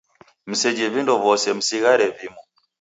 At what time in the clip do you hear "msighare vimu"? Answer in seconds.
1.53-2.41